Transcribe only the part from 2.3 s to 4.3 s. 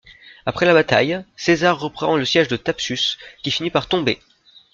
de Thapsus, qui finit par tomber.